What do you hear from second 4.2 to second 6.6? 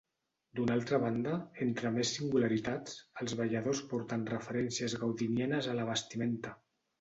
referències gaudinianes a la vestimenta.